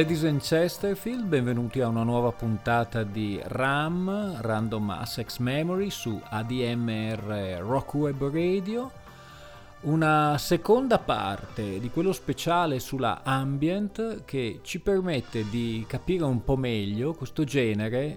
[0.00, 7.58] Ladies and Chesterfield, benvenuti a una nuova puntata di RAM, Random Access Memory su ADMR
[7.60, 8.90] Rock Web Radio.
[9.82, 16.56] Una seconda parte di quello speciale sulla ambient che ci permette di capire un po'
[16.56, 18.16] meglio questo genere, eh,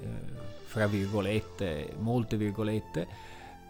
[0.63, 3.07] fra virgolette, molte virgolette,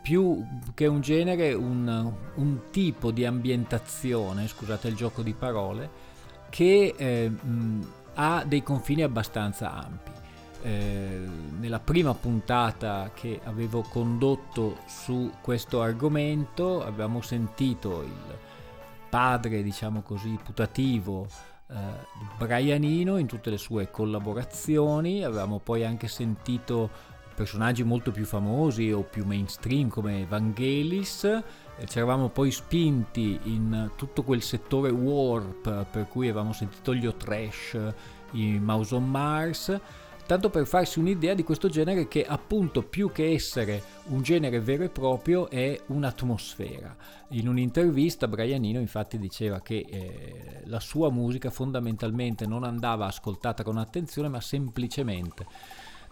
[0.03, 6.11] più che un genere, un, un tipo di ambientazione, scusate il gioco di parole,
[6.52, 7.31] che eh,
[8.16, 10.11] ha dei confini abbastanza ampi.
[10.61, 11.19] Eh,
[11.59, 18.38] nella prima puntata che avevo condotto su questo argomento abbiamo sentito il
[19.09, 21.28] padre, diciamo così, putativo
[21.67, 21.75] eh,
[22.38, 26.89] Brianino in tutte le sue collaborazioni, avevamo poi anche sentito
[27.36, 31.27] personaggi molto più famosi o più mainstream come Vangelis
[31.88, 37.78] ci eravamo poi spinti in tutto quel settore warp per cui avevamo sentito gli O-Trash,
[38.31, 39.80] i Mouse on Mars,
[40.26, 44.84] tanto per farsi un'idea di questo genere che appunto più che essere un genere vero
[44.84, 46.95] e proprio è un'atmosfera.
[47.30, 53.77] In un'intervista Brianino infatti diceva che eh, la sua musica fondamentalmente non andava ascoltata con
[53.77, 55.45] attenzione ma semplicemente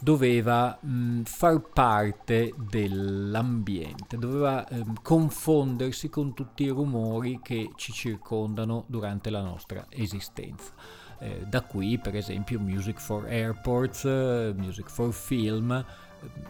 [0.01, 8.85] doveva mh, far parte dell'ambiente, doveva eh, confondersi con tutti i rumori che ci circondano
[8.87, 10.73] durante la nostra esistenza.
[11.19, 15.71] Eh, da qui per esempio Music for Airports, eh, Music for Film,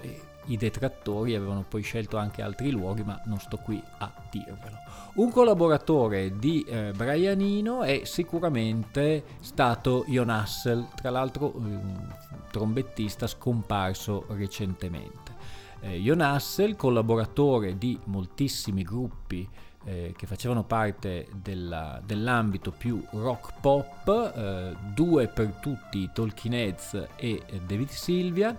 [0.02, 4.78] eh, i detrattori avevano poi scelto anche altri luoghi, ma non sto qui a dirvelo.
[5.14, 12.08] Un collaboratore di eh, Brianino è sicuramente stato Jon Hassel, tra l'altro un
[12.50, 15.36] trombettista scomparso recentemente.
[15.82, 19.48] Eh, Jon Hassel, collaboratore di moltissimi gruppi
[19.84, 27.08] eh, che facevano parte della, dell'ambito più rock pop, eh, due per tutti, Tolkien Heads
[27.16, 28.56] e David Sylvia,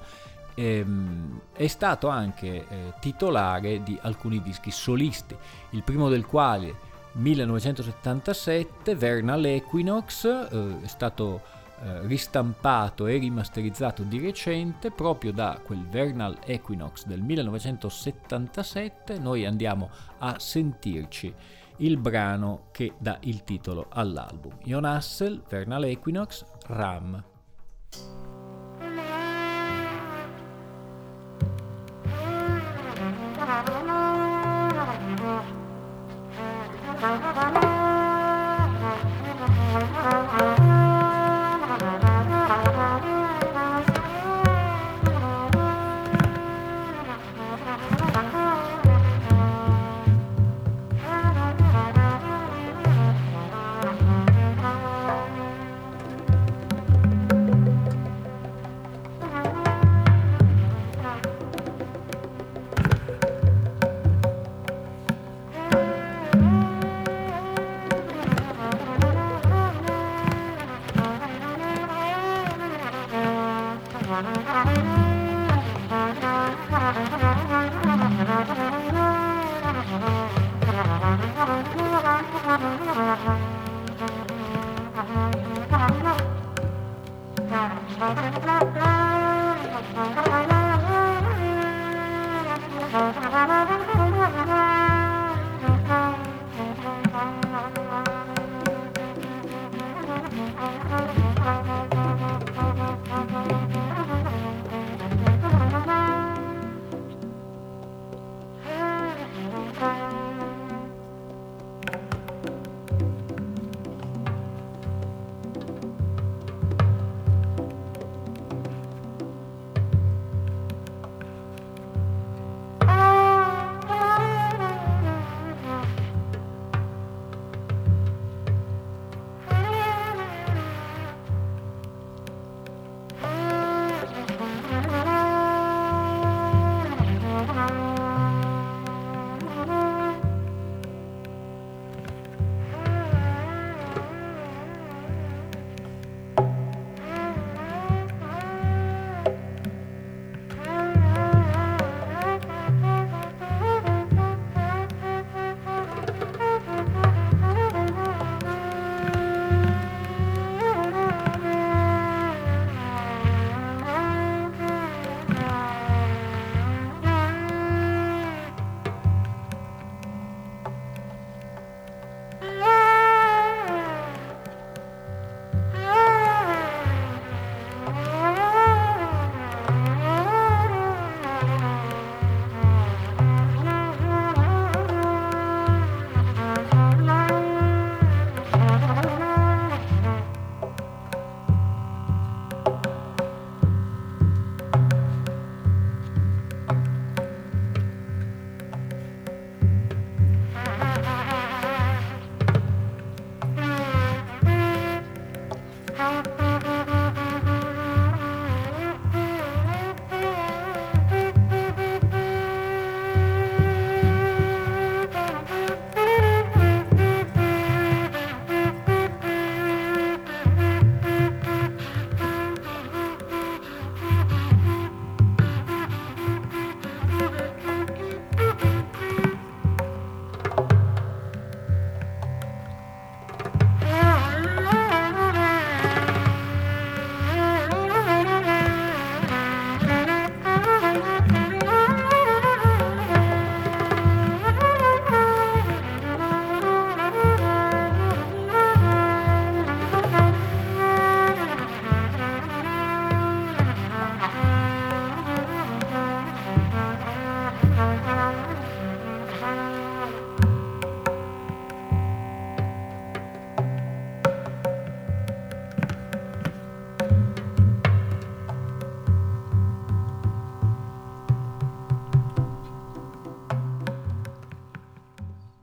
[0.55, 5.37] ehm, è stato anche eh, titolare di alcuni dischi solisti,
[5.71, 11.43] il primo del quale 1977 Vernal Equinox eh, è stato
[11.83, 19.91] eh, ristampato e rimasterizzato di recente proprio da quel Vernal Equinox del 1977 noi andiamo
[20.19, 21.35] a sentirci
[21.79, 24.59] il brano che dà il titolo all'album.
[24.63, 27.31] Jon Hassel, Vernal Equinox, Ram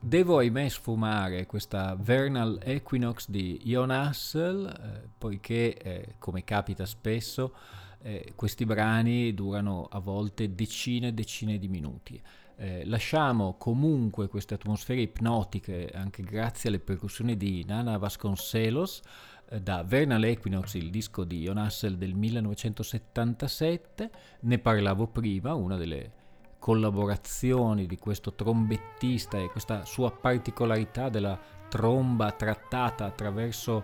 [0.10, 7.54] Devo ahimè sfumare questa Vernal Equinox di Ion Hassel, eh, poiché, eh, come capita spesso,
[8.02, 12.20] eh, questi brani durano a volte decine e decine di minuti.
[12.56, 19.02] Eh, lasciamo comunque queste atmosfere ipnotiche anche grazie alle percussioni di Nana Vasconcelos
[19.50, 24.10] eh, da Vernal Equinox, il disco di Ion Hassel del 1977,
[24.40, 26.18] ne parlavo prima, una delle
[26.60, 31.40] collaborazioni di questo trombettista e questa sua particolarità della
[31.70, 33.84] tromba trattata attraverso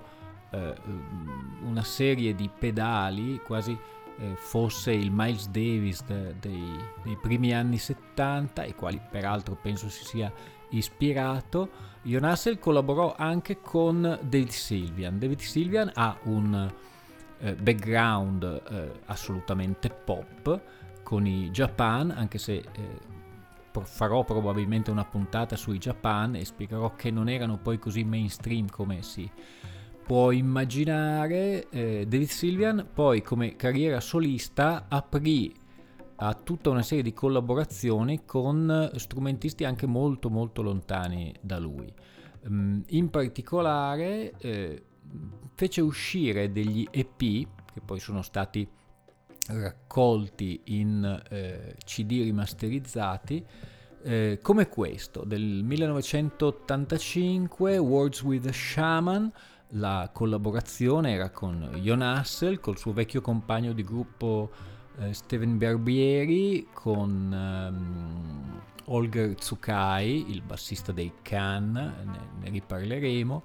[0.52, 0.74] eh,
[1.64, 3.78] una serie di pedali quasi
[4.18, 9.90] eh, fosse il Miles Davis de, dei, dei, primi anni 70, ai quali peraltro penso
[9.90, 10.32] si sia
[10.70, 15.18] ispirato, Hassel collaborò anche con David Sylvian.
[15.18, 16.72] David Sylvian ha un
[17.40, 20.62] eh, background eh, assolutamente pop
[21.06, 23.00] con i Japan, anche se eh,
[23.84, 29.04] farò probabilmente una puntata sui Japan e spiegherò che non erano poi così mainstream come
[29.04, 29.30] si
[30.04, 35.54] può immaginare, eh, David Sylvian poi come carriera solista aprì
[36.18, 41.92] a tutta una serie di collaborazioni con strumentisti anche molto molto lontani da lui.
[42.48, 44.84] Um, in particolare eh,
[45.54, 48.68] fece uscire degli EP che poi sono stati
[49.48, 53.44] raccolti in eh, CD rimasterizzati
[54.04, 59.32] eh, come questo del 1985 Words with a Shaman.
[59.70, 64.52] La collaborazione era con Jon Hassel, col suo vecchio compagno di gruppo
[65.00, 73.44] eh, Steven Barbieri, con ehm, Holger Tsukai, il bassista dei Can, ne, ne riparleremo,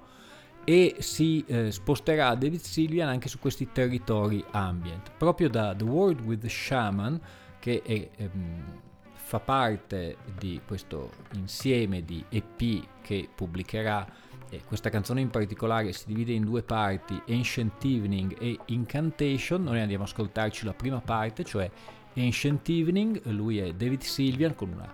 [0.65, 6.21] e si eh, sposterà David Sylvian anche su questi territori ambient, proprio da The World
[6.21, 7.21] with the Shaman,
[7.59, 8.81] che è, ehm,
[9.13, 16.07] fa parte di questo insieme di EP che pubblicherà e questa canzone in particolare si
[16.07, 19.63] divide in due parti, Ancient Evening e Incantation.
[19.63, 21.71] Noi andiamo ad ascoltarci la prima parte, cioè
[22.17, 24.93] Ancient Evening, lui è David Sylvian con una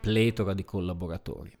[0.00, 1.56] pletora di collaboratori.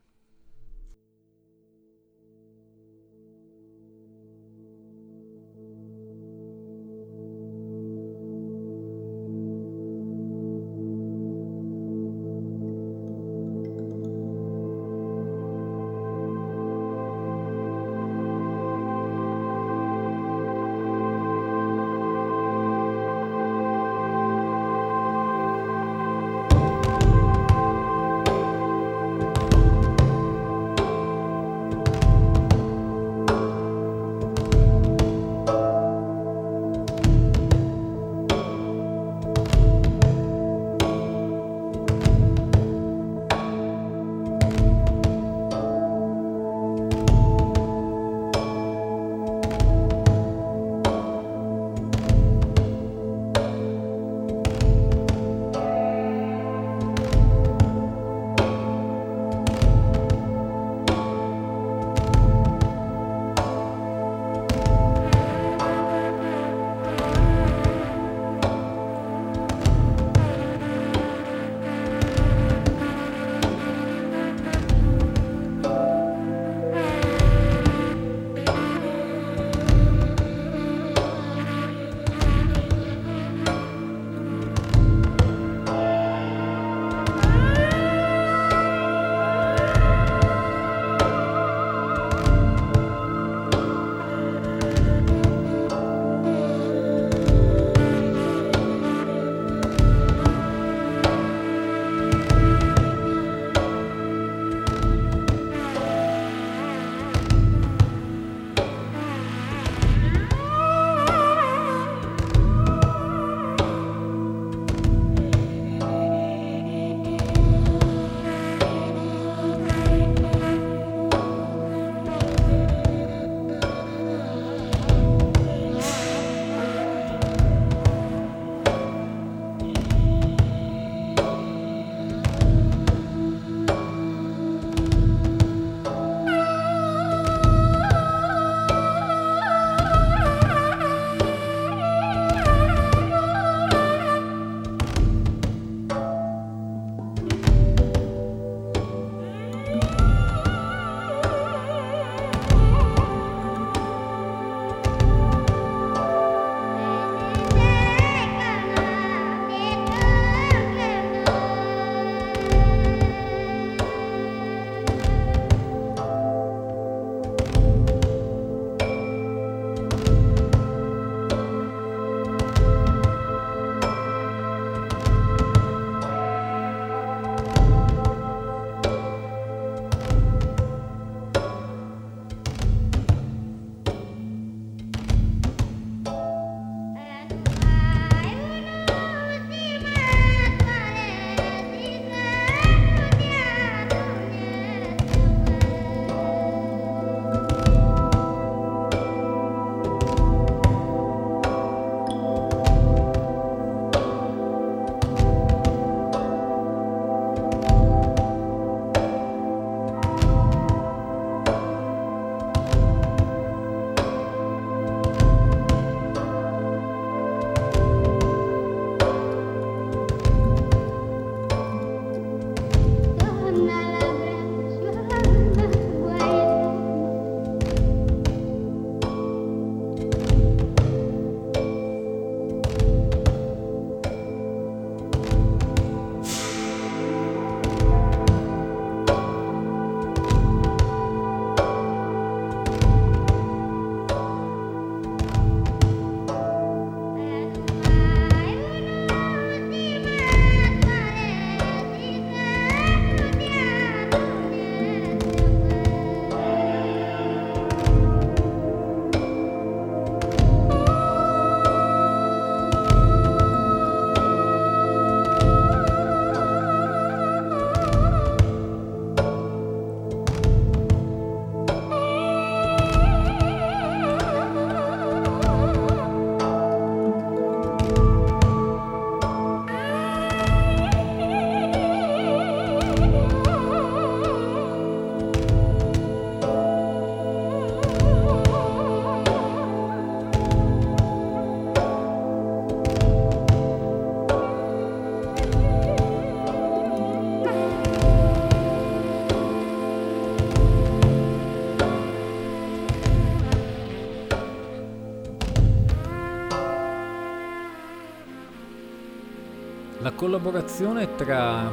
[310.16, 311.70] Collaborazione tra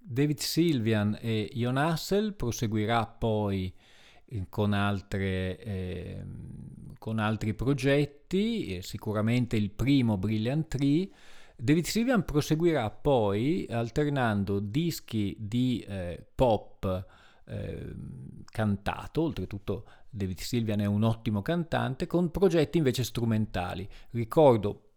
[0.00, 3.74] David Sylvian e Ion Hassel proseguirà poi
[4.26, 6.24] eh, con, altre, eh,
[6.98, 11.10] con altri progetti, sicuramente il primo Brilliant Tree.
[11.56, 17.06] David Sylvian proseguirà poi alternando dischi di eh, pop
[17.44, 17.94] eh,
[18.44, 23.88] cantato, oltretutto David Sylvian è un ottimo cantante, con progetti invece strumentali.
[24.10, 24.87] Ricordo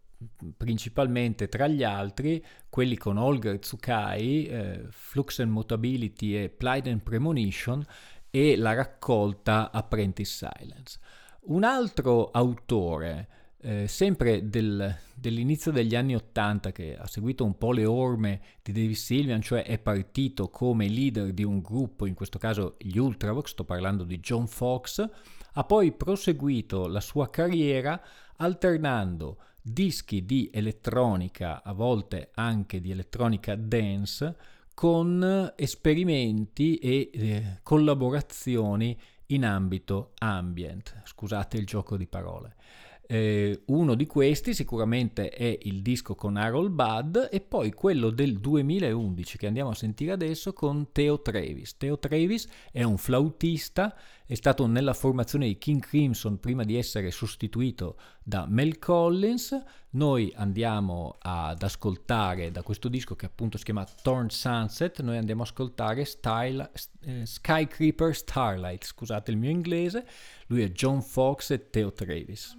[0.56, 7.02] principalmente tra gli altri quelli con Olga Tsukai, eh, Flux and Mutability e Plight and
[7.02, 7.84] Premonition
[8.30, 10.98] e la raccolta Apprentice Silence.
[11.42, 13.28] Un altro autore,
[13.60, 18.72] eh, sempre del, dell'inizio degli anni Ottanta, che ha seguito un po' le orme di
[18.72, 23.50] David Sylvian, cioè è partito come leader di un gruppo, in questo caso gli Ultravox,
[23.50, 25.06] sto parlando di John Fox,
[25.54, 28.00] ha poi proseguito la sua carriera
[28.36, 34.36] alternando dischi di elettronica, a volte anche di elettronica dance,
[34.74, 41.02] con esperimenti e eh, collaborazioni in ambito ambient.
[41.04, 42.56] Scusate il gioco di parole.
[43.04, 48.38] Eh, uno di questi sicuramente è il disco con Harold Budd e poi quello del
[48.38, 51.76] 2011 che andiamo a sentire adesso con Theo Travis.
[51.76, 53.94] Theo Travis è un flautista,
[54.26, 59.60] è stato nella formazione di King Crimson prima di essere sostituito da Mel Collins.
[59.90, 65.42] Noi andiamo ad ascoltare da questo disco che appunto si chiama Torn Sunset, noi andiamo
[65.42, 66.70] ad ascoltare Style,
[67.02, 70.06] eh, Skycreeper Starlight, scusate il mio inglese,
[70.46, 72.56] lui è John Fox e Theo Travis.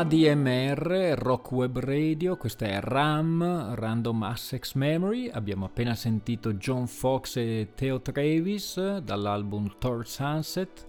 [0.00, 7.36] ADMR, Rock Web Radio, questa è RAM, Random Access Memory, abbiamo appena sentito John Fox
[7.36, 10.88] e Theo Travis dall'album Thor Sunset,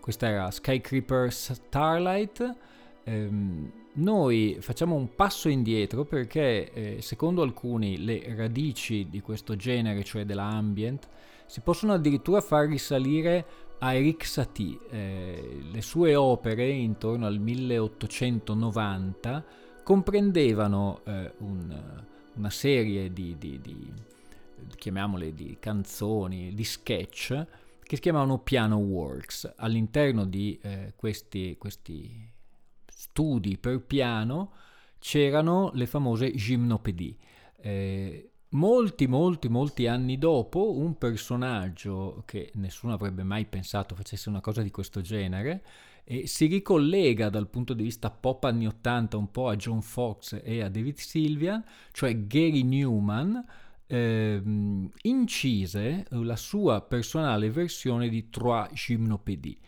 [0.00, 2.56] questa era Skycreeper Starlight.
[3.04, 10.02] Ehm, noi facciamo un passo indietro perché eh, secondo alcuni le radici di questo genere,
[10.04, 11.06] cioè della ambient,
[11.44, 13.44] si possono addirittura far risalire
[13.78, 14.78] a Eric Satie.
[14.90, 19.44] Eh, le sue opere intorno al 1890
[19.82, 23.92] comprendevano eh, un, una serie di, di, di,
[24.76, 27.46] chiamiamole di canzoni, di sketch
[27.82, 29.52] che si chiamavano piano works.
[29.56, 32.30] All'interno di eh, questi, questi
[32.86, 34.52] studi per piano
[34.98, 37.16] c'erano le famose gymnopédie.
[37.60, 44.40] Eh, Molti, molti, molti anni dopo, un personaggio che nessuno avrebbe mai pensato facesse una
[44.40, 45.62] cosa di questo genere,
[46.02, 50.40] e si ricollega dal punto di vista pop anni 80 un po' a John Fox
[50.42, 53.44] e a David Sylvian, cioè Gary Newman,
[53.86, 54.42] eh,
[55.02, 59.58] incise la sua personale versione di Trois Gymnopédies.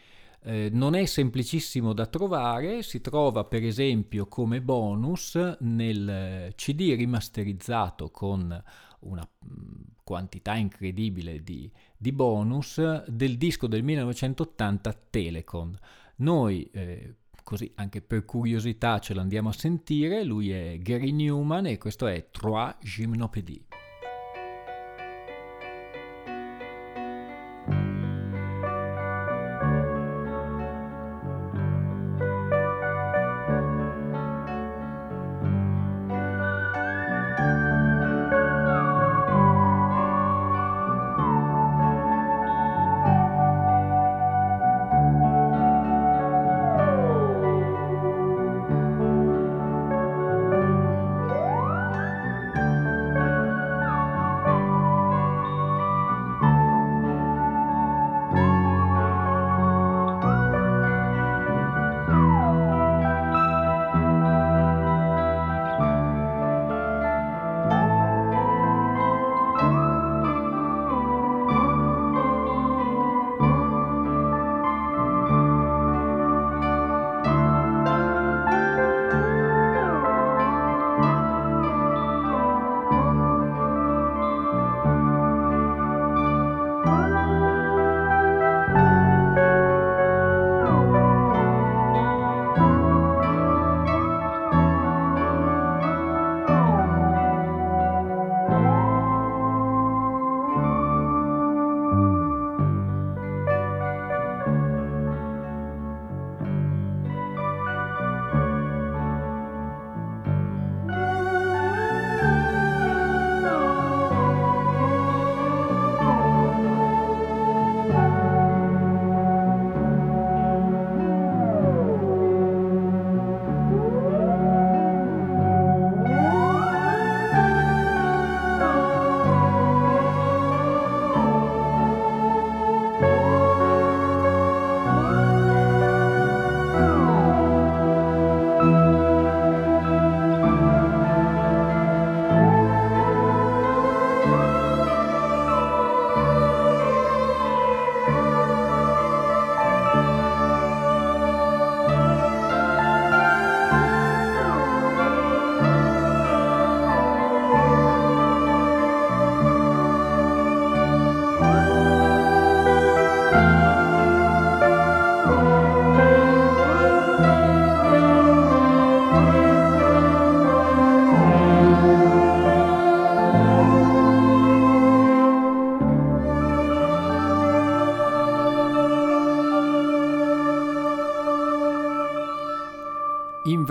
[0.42, 8.10] Eh, non è semplicissimo da trovare, si trova per esempio come bonus nel CD rimasterizzato
[8.10, 8.62] con
[9.00, 15.78] una mm, quantità incredibile di, di bonus del disco del 1980 Telecon.
[16.16, 21.78] Noi eh, così anche per curiosità ce l'andiamo a sentire, lui è Gary Newman e
[21.78, 23.89] questo è Trois Gymnopédies.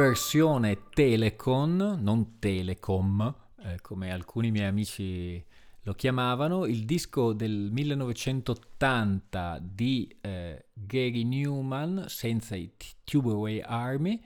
[0.09, 5.45] Versione Telecon, non Telecom, eh, come alcuni miei amici
[5.83, 12.71] lo chiamavano, il disco del 1980 di eh, Gary Newman senza i
[13.03, 14.19] Tubeway Army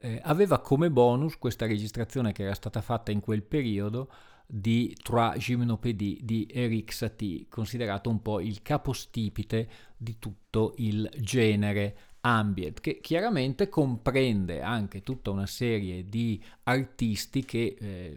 [0.00, 4.12] eh, aveva come bonus questa registrazione che era stata fatta in quel periodo
[4.46, 9.66] di Trois Gymnopédies di Eric Satie, considerato un po' il capostipite
[9.96, 17.76] di tutto il genere ambient, che chiaramente comprende anche tutta una serie di artisti che
[17.78, 18.16] eh,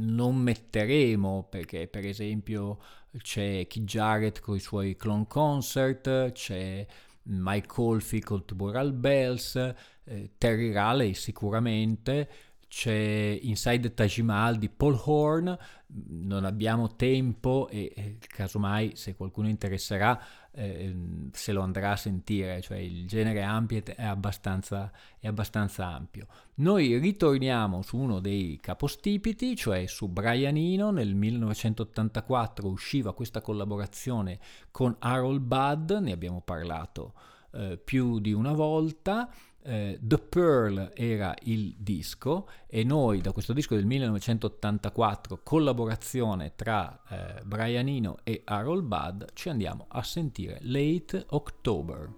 [0.00, 2.78] non metteremo perché per esempio
[3.16, 6.86] c'è Keith Jarrett con i suoi clone concert, c'è
[7.24, 12.28] Mike Oldfield Tubural Bells, eh, Terry Raleigh sicuramente,
[12.68, 19.14] c'è Inside the Taj Mahal di Paul Horn, non abbiamo tempo e, e casomai se
[19.14, 20.20] qualcuno interesserà
[20.52, 20.94] eh,
[21.32, 26.26] se lo andrà a sentire, cioè il genere ambient è abbastanza, è abbastanza ampio.
[26.54, 34.38] Noi ritorniamo su uno dei capostipiti, cioè su Brian Eno, nel 1984 usciva questa collaborazione
[34.70, 37.14] con Harold Budd, ne abbiamo parlato
[37.52, 39.30] eh, più di una volta,
[39.62, 47.02] eh, The Pearl era il disco e noi da questo disco del 1984, collaborazione tra
[47.08, 52.17] eh, Brian Eno e Harold Budd, ci andiamo a sentire Late October.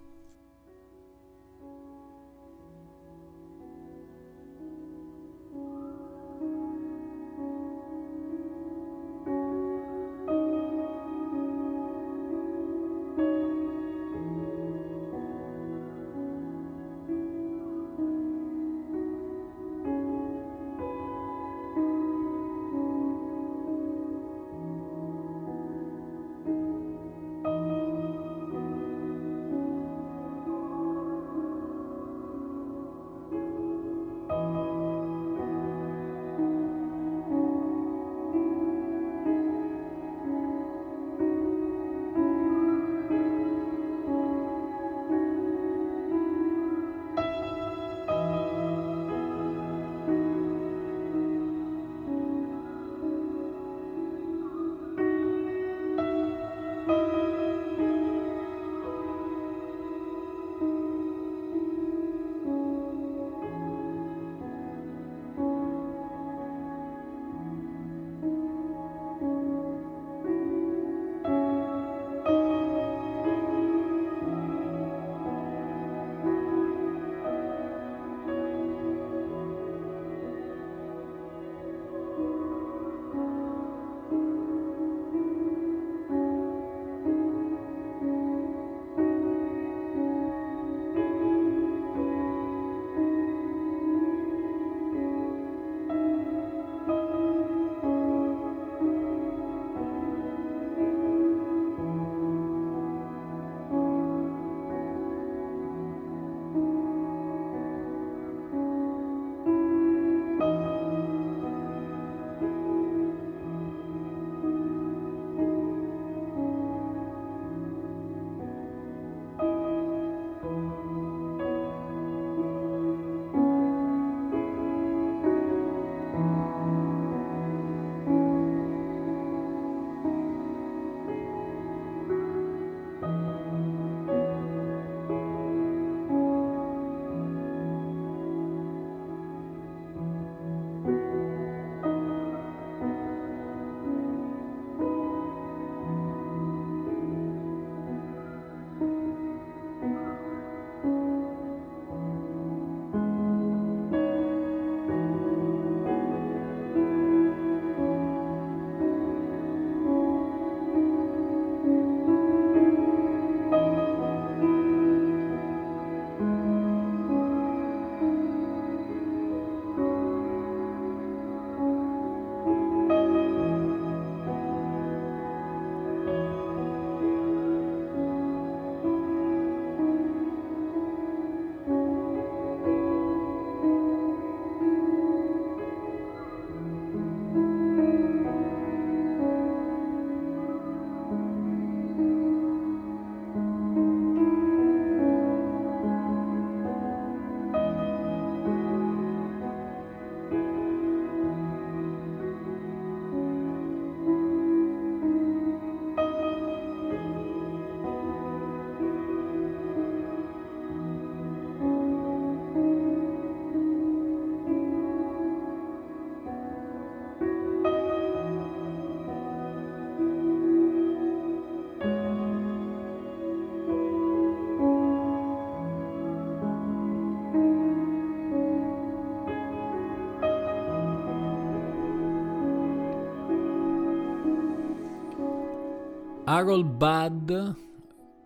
[236.40, 237.30] Harold Budd,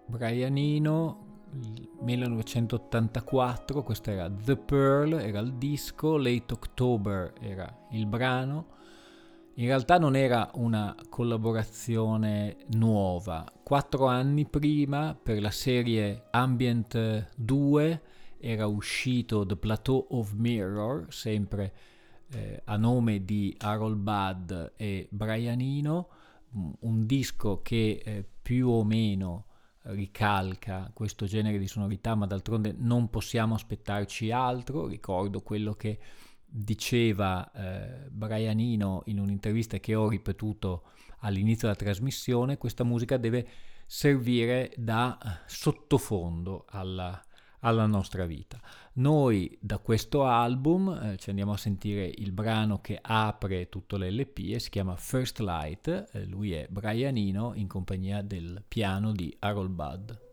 [0.07, 1.43] Brianino,
[1.99, 8.67] 1984, questo era The Pearl, era il disco, Late October era il brano.
[9.55, 13.53] In realtà non era una collaborazione nuova.
[13.65, 18.03] Quattro anni prima, per la serie Ambient 2,
[18.39, 21.73] era uscito The Plateau of Mirror, sempre
[22.31, 26.09] eh, a nome di Harold Budd e Brian Eno,
[26.81, 29.47] un disco che eh, più o meno
[29.85, 34.87] ricalca questo genere di sonorità, ma d'altronde non possiamo aspettarci altro.
[34.87, 35.99] Ricordo quello che
[36.47, 40.85] diceva eh, Brian Eno in un'intervista che ho ripetuto
[41.21, 43.47] all'inizio della trasmissione, questa musica deve
[43.87, 47.21] servire da sottofondo alla,
[47.65, 48.61] alla nostra vita.
[48.95, 54.51] Noi da questo album eh, ci andiamo a sentire il brano che apre tutto l'LP
[54.53, 59.35] e si chiama First Light, eh, lui è Brian Eno in compagnia del piano di
[59.41, 60.24] Harold Budd.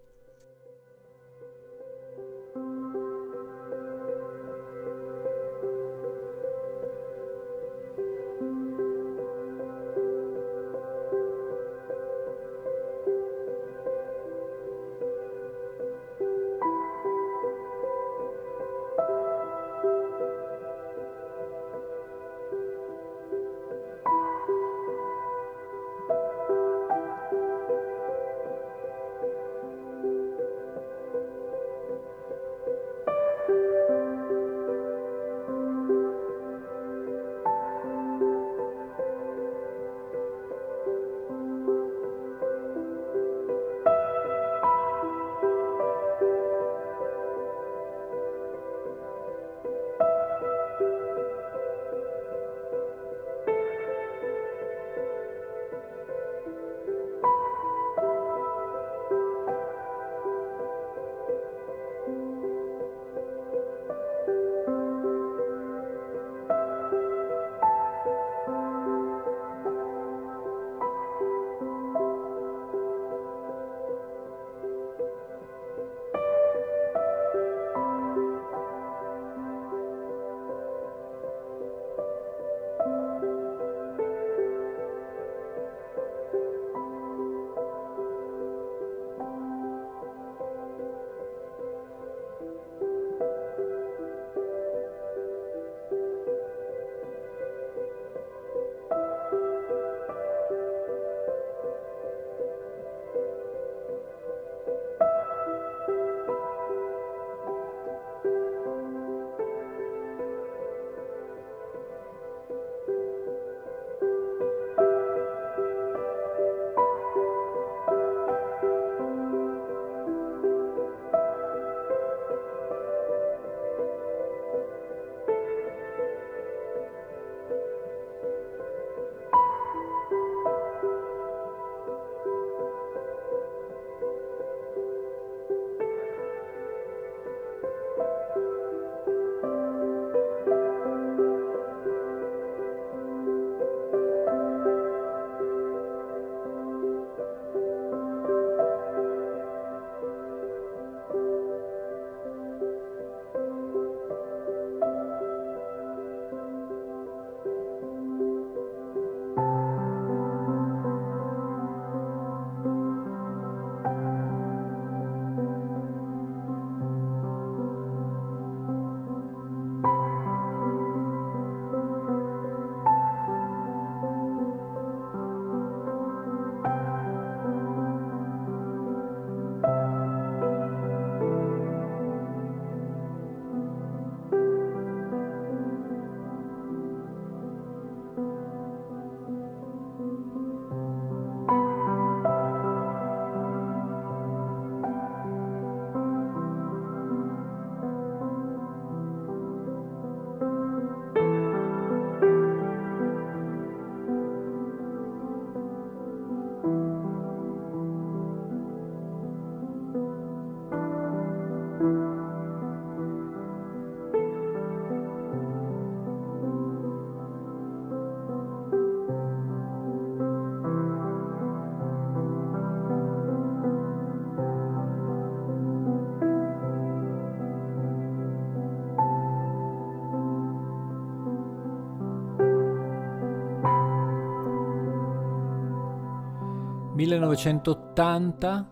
[237.20, 238.70] 1980,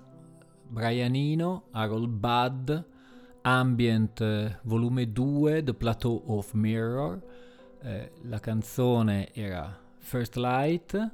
[0.70, 2.72] Brian Eno, Harold Budd,
[3.42, 7.22] Ambient volume 2, The Plateau of Mirror.
[7.82, 11.12] Eh, la canzone era First Light,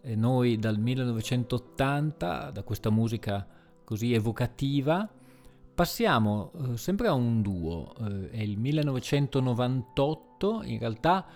[0.00, 3.46] e noi dal 1980, da questa musica
[3.84, 5.06] così evocativa,
[5.74, 11.26] passiamo eh, sempre a un duo, eh, è il 1998, in realtà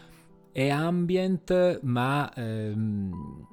[0.50, 3.46] è ambient ma ehm,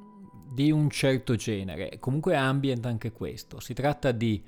[0.53, 4.41] di un certo genere, comunque ambient anche questo, si tratta di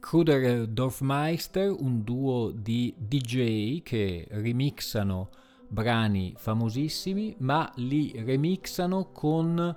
[0.00, 5.28] Kruder Dorfmeister, un duo di DJ che remixano
[5.68, 9.76] brani famosissimi, ma li remixano con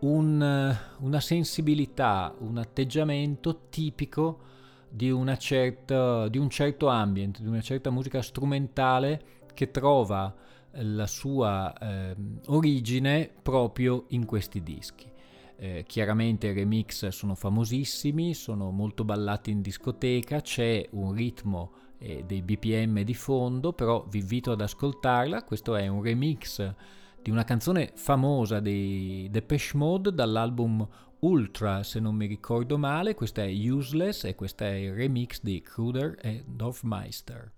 [0.00, 4.40] un, una sensibilità, un atteggiamento tipico
[4.88, 9.22] di, certa, di un certo ambient, di una certa musica strumentale
[9.54, 10.32] che trova
[10.72, 12.16] la sua eh,
[12.46, 15.10] origine proprio in questi dischi.
[15.56, 22.22] Eh, chiaramente i remix sono famosissimi, sono molto ballati in discoteca, c'è un ritmo e
[22.24, 25.42] dei BPM di fondo, però vi invito ad ascoltarla.
[25.42, 26.74] Questo è un remix
[27.20, 30.86] di una canzone famosa dei Depeche Mode dall'album
[31.20, 33.14] Ultra, se non mi ricordo male.
[33.14, 37.57] Questa è Useless e questo è il remix di Kruder e Dorfmeister.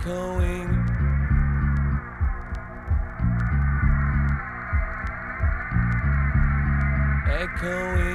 [0.00, 0.70] Echoing.
[7.26, 8.13] Echoing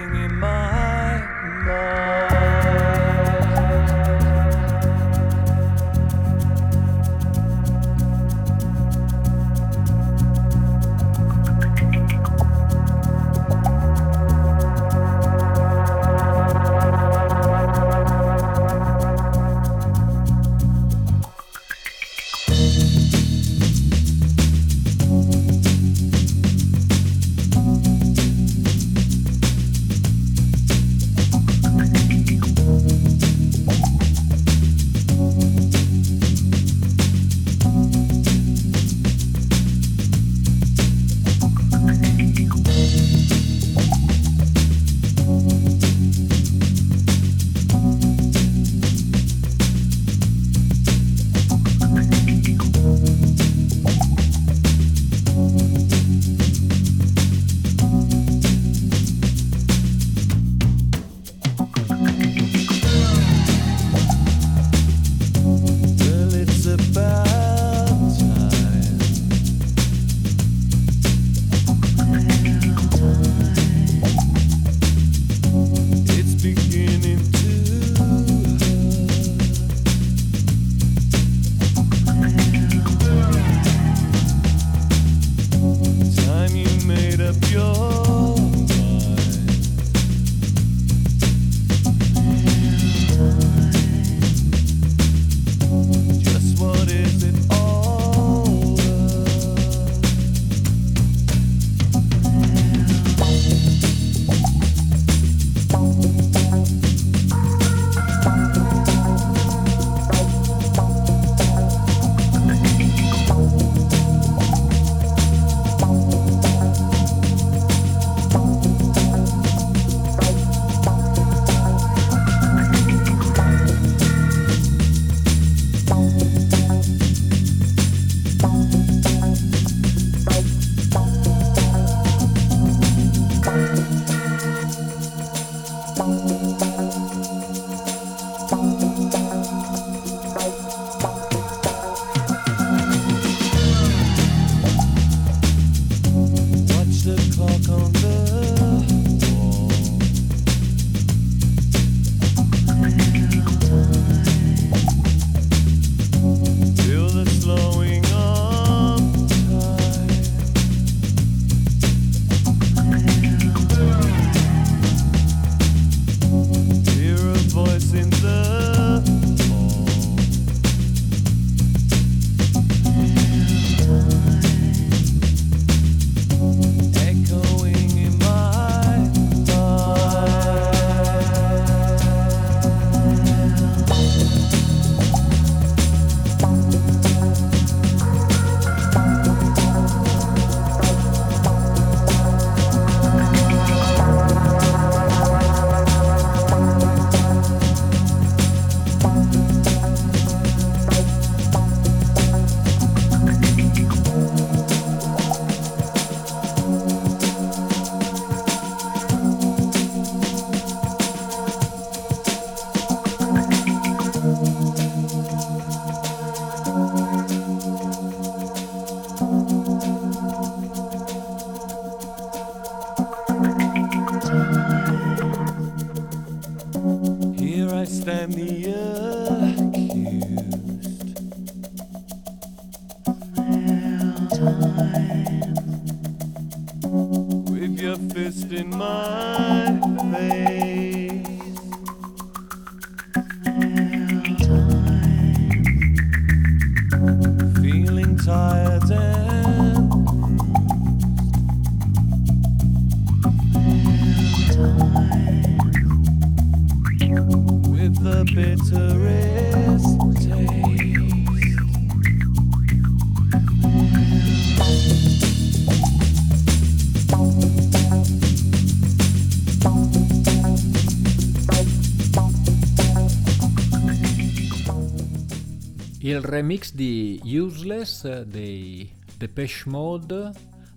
[276.19, 280.31] Il remix di Useless dei Depeche Mode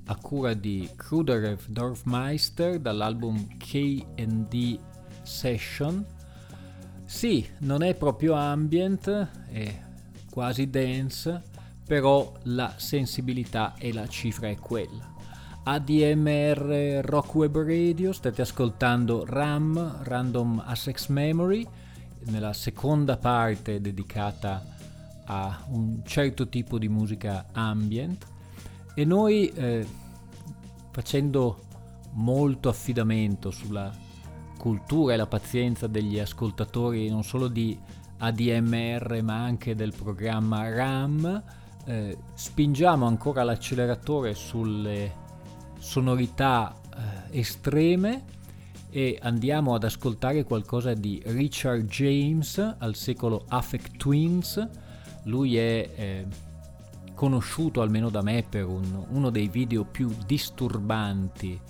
[0.04, 4.78] a cura di Kruderev Dorfmeister dall'album K&D
[5.22, 6.06] Session.
[7.04, 9.08] Sì, non è proprio ambient,
[9.50, 9.80] è
[10.30, 11.42] quasi dance,
[11.88, 15.12] però la sensibilità e la cifra è quella.
[15.64, 21.66] ADMR Rock Web Radio, state ascoltando RAM, Random Access Memory,
[22.26, 24.78] nella seconda parte dedicata
[25.24, 28.26] a un certo tipo di musica ambient.
[28.94, 29.86] E noi eh,
[30.90, 31.64] facendo
[32.12, 33.92] molto affidamento sulla
[34.58, 37.76] cultura e la pazienza degli ascoltatori non solo di
[38.18, 41.42] ADMR ma anche del programma RAM
[41.84, 45.20] eh, spingiamo ancora l'acceleratore sulle
[45.78, 48.24] sonorità eh, estreme
[48.90, 54.68] e andiamo ad ascoltare qualcosa di Richard James al secolo Affect Twins
[55.24, 56.26] lui è eh,
[57.14, 61.60] conosciuto almeno da me per un, uno dei video più disturbanti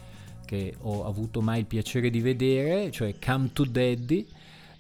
[0.44, 4.26] che ho avuto mai il piacere di vedere, cioè Come to Daddy.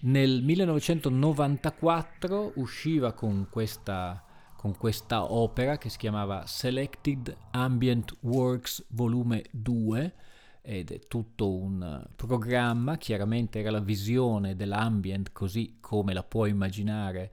[0.00, 4.22] Nel 1994 usciva con questa,
[4.56, 10.14] con questa opera che si chiamava Selected Ambient Works Volume 2
[10.60, 17.30] ed è tutto un programma, chiaramente era la visione dell'ambient così come la puoi immaginare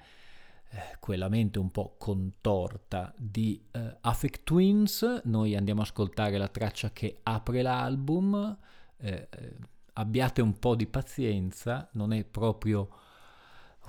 [0.71, 5.21] eh, quella mente un po' contorta di eh, Affect Twins.
[5.25, 8.57] Noi andiamo ad ascoltare la traccia che apre l'album.
[8.97, 9.55] Eh, eh,
[9.93, 12.89] abbiate un po' di pazienza, non è proprio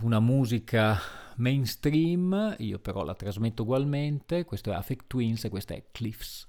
[0.00, 0.98] una musica
[1.36, 4.44] mainstream, io però la trasmetto ugualmente.
[4.44, 5.84] Questo è Affect Twins e questa è.
[5.92, 6.48] Cliffs,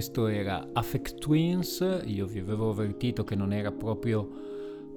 [0.00, 4.26] questo era Affect Twins, io vi avevo avvertito che non era proprio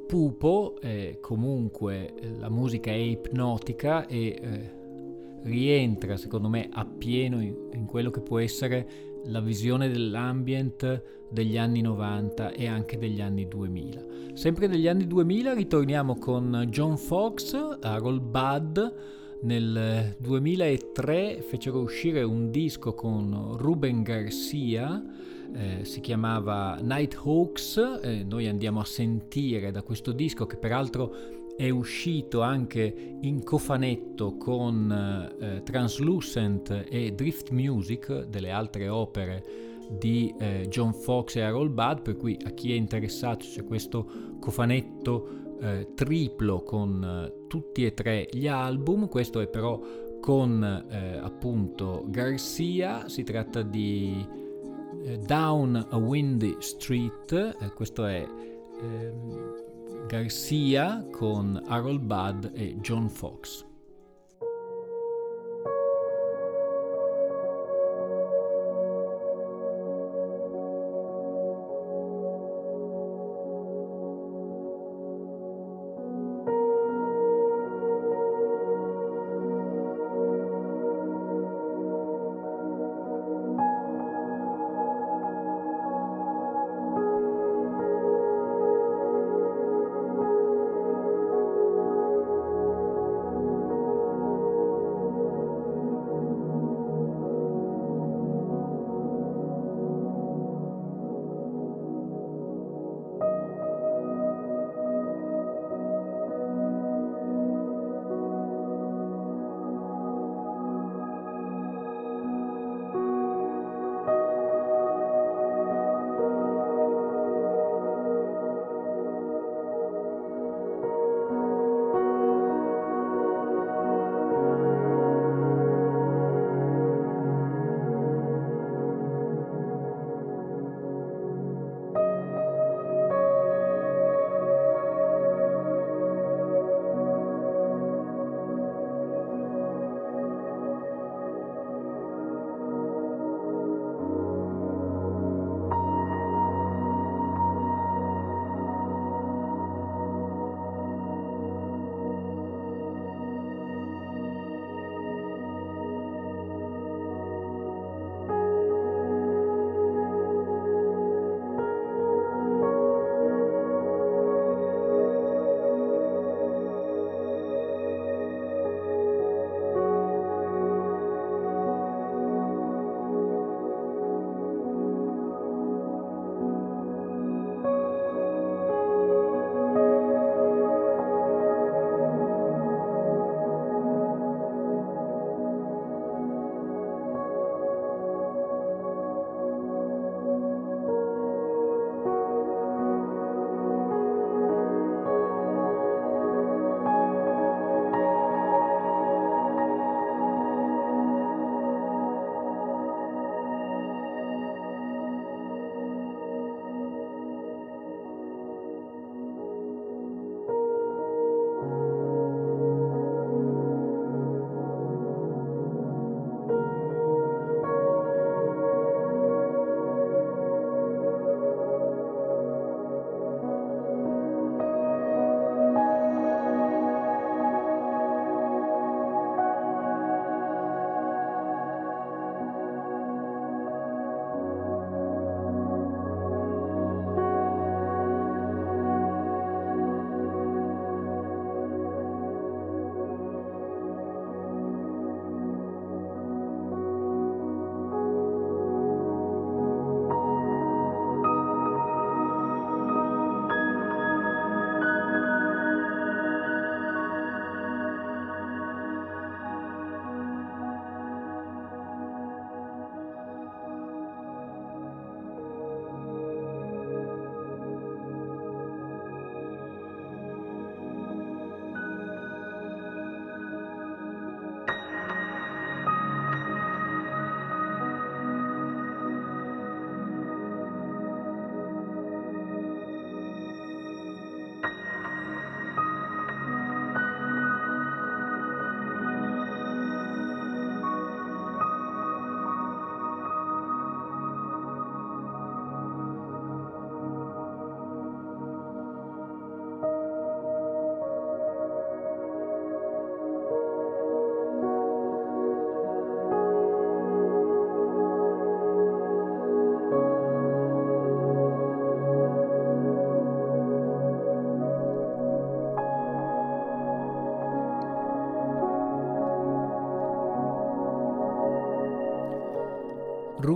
[0.08, 4.74] pupo, eh, comunque la musica è ipnotica e eh,
[5.44, 8.88] rientra secondo me appieno in, in quello che può essere
[9.26, 14.06] la visione dell'ambient degli anni 90 e anche degli anni 2000.
[14.36, 18.80] Sempre degli anni 2000 ritorniamo con John Fox, Harold Budd,
[19.44, 25.04] nel 2003 fecero uscire un disco con Ruben Garcia,
[25.54, 31.70] eh, si chiamava Nighthawks, eh, noi andiamo a sentire da questo disco che peraltro è
[31.70, 39.44] uscito anche in cofanetto con eh, Translucent e Drift Music, delle altre opere
[39.90, 44.38] di eh, John Fox e Harold Budd, per cui a chi è interessato c'è questo
[44.40, 49.80] cofanetto eh, triplo con eh, tutti e tre gli album, questo è però
[50.20, 54.26] con eh, appunto Garcia, si tratta di
[55.04, 58.26] eh, Down a Windy Street, questo è
[58.82, 63.66] ehm, Garcia con Harold Budd e John Fox.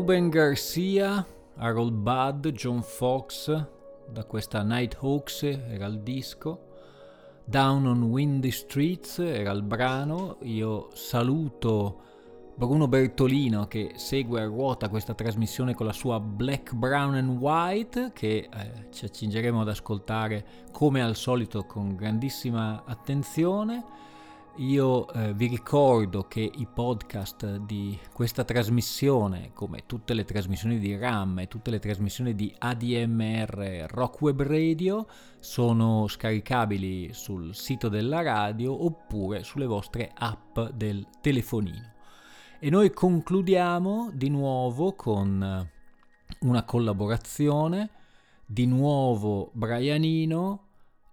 [0.07, 1.27] Ruben Garcia,
[1.57, 3.51] Harold Budd, John Fox,
[4.09, 6.67] da questa Nighthawks era il disco.
[7.43, 10.37] Down on Windy Streets era il brano.
[10.43, 12.03] Io saluto
[12.55, 18.11] Bruno Bertolino che segue a ruota questa trasmissione con la sua Black, Brown and White
[18.13, 23.83] che eh, ci accingeremo ad ascoltare come al solito con grandissima attenzione.
[24.59, 30.97] Io eh, vi ricordo che i podcast di questa trasmissione, come tutte le trasmissioni di
[30.97, 35.05] RAM e tutte le trasmissioni di ADMR Rock Web Radio,
[35.37, 41.93] sono scaricabili sul sito della radio oppure sulle vostre app del telefonino.
[42.57, 45.69] E noi concludiamo di nuovo con
[46.39, 47.89] una collaborazione,
[48.43, 50.63] di nuovo Brianino,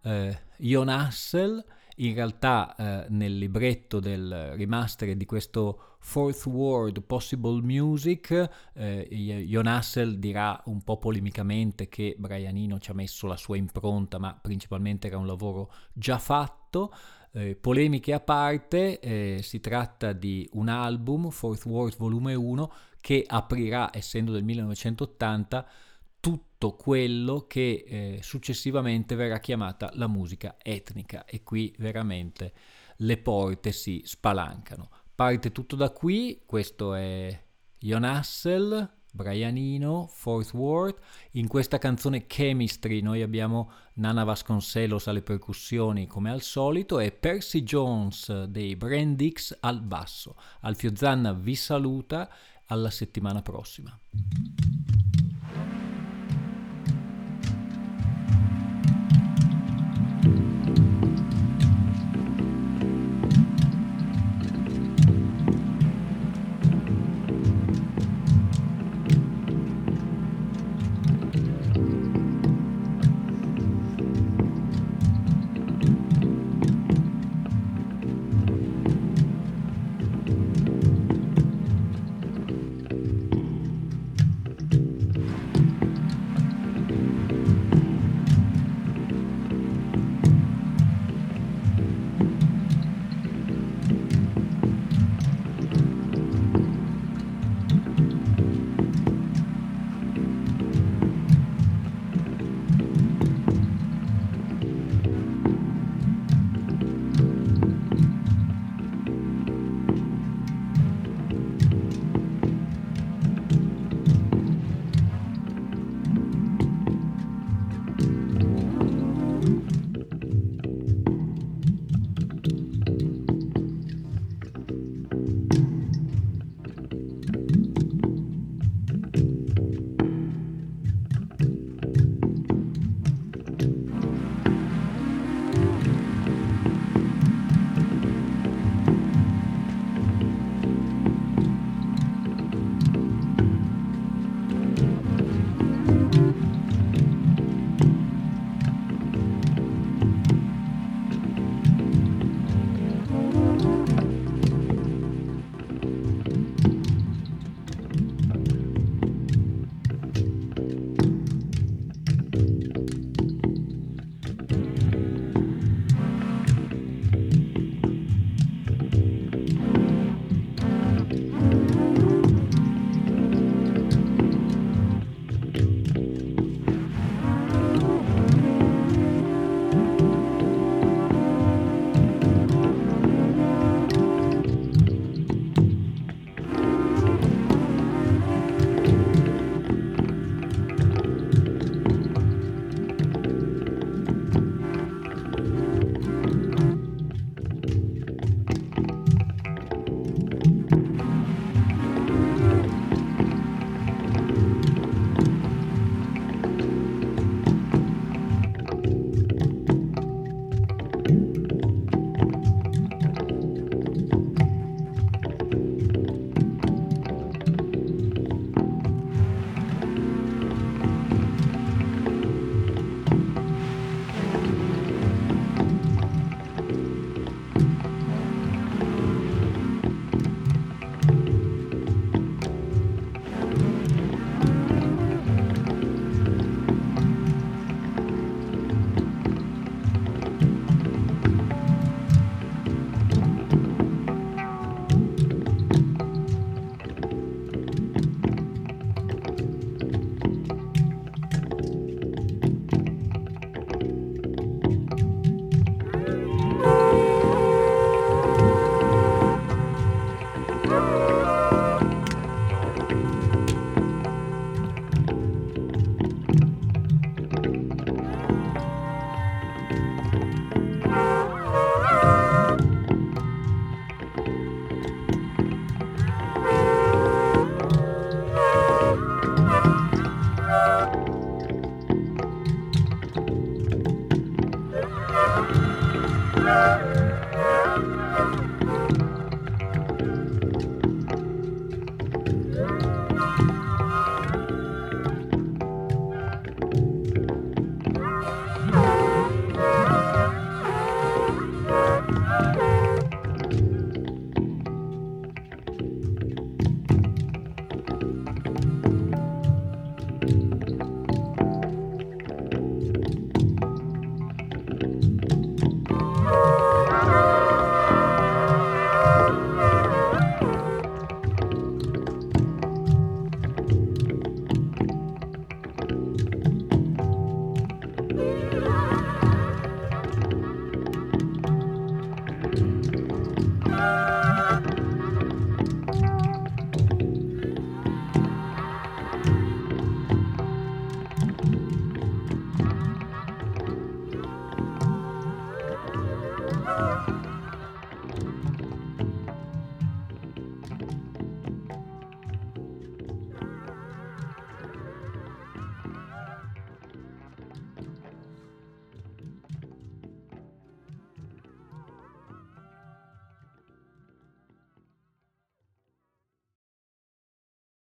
[0.03, 1.62] eh, Ion Hassel,
[1.97, 9.66] in realtà eh, nel libretto del remaster di questo Fourth World Possible Music eh, Jon
[9.66, 15.07] Hassel dirà un po' polemicamente che Brianino ci ha messo la sua impronta ma principalmente
[15.07, 16.92] era un lavoro già fatto.
[17.36, 23.24] Eh, polemiche a parte, eh, si tratta di un album, Fourth World Volume 1, che
[23.26, 25.66] aprirà, essendo del 1980,
[26.24, 32.54] tutto quello che eh, successivamente verrà chiamata la musica etnica e qui veramente
[32.96, 34.88] le porte si spalancano.
[35.14, 37.38] Parte tutto da qui, questo è
[37.78, 40.96] Jon Hassel, Brianino, Fourth Ward.
[41.32, 47.62] In questa canzone Chemistry noi abbiamo Nana Vasconcelos alle percussioni come al solito e Percy
[47.64, 50.36] Jones dei Brandix al basso.
[50.60, 52.30] Alfio Zanna vi saluta,
[52.68, 53.94] alla settimana prossima.